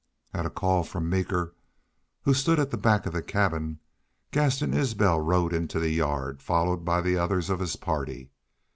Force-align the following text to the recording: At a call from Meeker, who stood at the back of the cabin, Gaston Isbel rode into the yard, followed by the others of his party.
At 0.33 0.47
a 0.47 0.49
call 0.49 0.81
from 0.81 1.11
Meeker, 1.11 1.53
who 2.23 2.33
stood 2.33 2.59
at 2.59 2.71
the 2.71 2.75
back 2.77 3.05
of 3.05 3.13
the 3.13 3.21
cabin, 3.21 3.77
Gaston 4.31 4.73
Isbel 4.73 5.19
rode 5.21 5.53
into 5.53 5.79
the 5.79 5.91
yard, 5.91 6.41
followed 6.41 6.83
by 6.83 7.01
the 7.01 7.17
others 7.17 7.51
of 7.51 7.59
his 7.59 7.75
party. 7.75 8.31